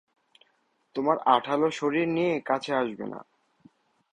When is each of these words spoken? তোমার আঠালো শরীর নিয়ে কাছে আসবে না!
তোমার 0.95 1.17
আঠালো 1.35 1.67
শরীর 1.71 2.07
নিয়ে 2.07 2.33
কাছে 2.45 2.71
আসবে 2.75 3.05
না! 3.05 3.19